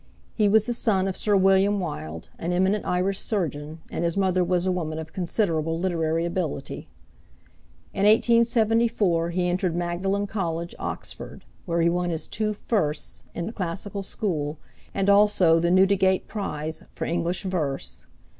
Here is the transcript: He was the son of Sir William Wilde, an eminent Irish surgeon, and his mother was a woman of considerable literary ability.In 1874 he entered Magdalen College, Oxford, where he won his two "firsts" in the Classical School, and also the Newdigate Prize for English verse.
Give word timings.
He 0.33 0.49
was 0.49 0.65
the 0.65 0.73
son 0.73 1.07
of 1.07 1.15
Sir 1.15 1.37
William 1.37 1.79
Wilde, 1.79 2.29
an 2.39 2.51
eminent 2.51 2.85
Irish 2.87 3.19
surgeon, 3.19 3.81
and 3.91 4.03
his 4.03 4.17
mother 4.17 4.43
was 4.43 4.65
a 4.65 4.71
woman 4.71 4.97
of 4.97 5.13
considerable 5.13 5.77
literary 5.77 6.25
ability.In 6.25 8.05
1874 8.07 9.29
he 9.29 9.47
entered 9.47 9.75
Magdalen 9.75 10.25
College, 10.25 10.73
Oxford, 10.79 11.45
where 11.67 11.81
he 11.83 11.89
won 11.89 12.09
his 12.09 12.25
two 12.25 12.55
"firsts" 12.55 13.25
in 13.35 13.45
the 13.45 13.53
Classical 13.53 14.01
School, 14.01 14.57
and 14.91 15.07
also 15.07 15.59
the 15.59 15.69
Newdigate 15.69 16.27
Prize 16.27 16.81
for 16.89 17.05
English 17.05 17.43
verse. 17.43 18.07